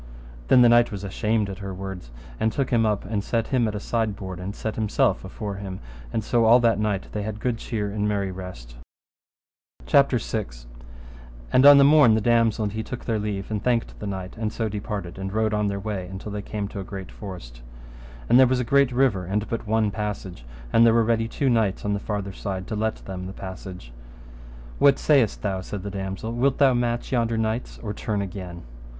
Then 0.47 0.63
the 0.63 0.69
knight 0.69 0.91
was 0.91 1.03
ashamed 1.03 1.47
at 1.47 1.59
her 1.59 1.75
words, 1.75 2.09
and 2.39 2.51
took 2.51 2.71
him 2.71 2.87
up, 2.87 3.05
and 3.05 3.23
set 3.23 3.49
him 3.49 3.67
at 3.67 3.75
a 3.75 3.79
sideboard, 3.79 4.39
and 4.39 4.55
set 4.55 4.73
himself 4.73 5.23
afore 5.23 5.57
him, 5.57 5.79
and 6.11 6.23
so 6.23 6.45
all 6.45 6.59
that 6.61 6.79
night 6.79 7.09
they 7.11 7.21
had 7.21 7.39
good 7.39 7.59
cheer 7.59 7.91
and 7.91 8.09
merry 8.09 8.31
rest. 8.31 8.77
CHAPTER 9.85 10.17
VI. 10.17 10.25
How 10.25 10.33
Beaumains 10.33 10.33
fought 10.33 10.45
and 10.47 10.53
slew 10.55 10.63
two 10.63 10.63
knights 10.63 10.65
at 10.65 10.65
a 10.65 10.89
passage. 11.03 11.53
And 11.53 11.65
on 11.67 11.77
the 11.77 11.83
morn 11.83 12.13
the 12.15 12.21
damosel 12.21 12.63
and 12.63 12.71
he 12.73 12.81
took 12.81 13.05
their 13.05 13.19
leave 13.19 13.51
and 13.51 13.63
thanked 13.63 13.99
the 13.99 14.07
knight, 14.07 14.37
and 14.37 14.51
so 14.51 14.69
departed, 14.69 15.17
and 15.19 15.31
rode 15.33 15.53
on 15.53 15.67
their 15.67 15.79
way 15.79 16.07
until 16.07 16.31
they 16.31 16.41
came 16.41 16.67
to 16.69 16.79
a 16.79 16.83
great 16.83 17.11
forest. 17.11 17.61
And 18.27 18.39
there 18.39 18.47
was 18.47 18.59
a 18.59 18.63
great 18.63 18.91
river 18.91 19.25
and 19.25 19.47
but 19.47 19.67
one 19.67 19.91
passage, 19.91 20.45
and 20.73 20.83
there 20.83 20.95
were 20.95 21.03
ready 21.03 21.27
two 21.27 21.47
knights 21.47 21.85
on 21.85 21.93
the 21.93 21.99
farther 21.99 22.33
side 22.33 22.65
to 22.69 22.75
let 22.75 22.95
them 23.05 23.27
the 23.27 23.33
passage. 23.33 23.93
What 24.79 24.97
sayest 24.97 25.43
thou, 25.43 25.61
said 25.61 25.83
the 25.83 25.91
damosel, 25.91 26.33
wilt 26.33 26.57
thou 26.57 26.73
match 26.73 27.11
yonder 27.11 27.37
knights 27.37 27.77
or 27.83 27.93
turn 27.93 28.23
again? 28.23 28.63